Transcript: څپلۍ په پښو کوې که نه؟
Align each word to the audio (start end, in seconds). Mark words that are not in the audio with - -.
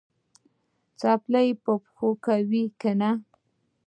څپلۍ 0.99 1.49
په 1.63 1.71
پښو 1.83 2.09
کوې 2.25 2.63
که 2.79 2.91
نه؟ 2.99 3.11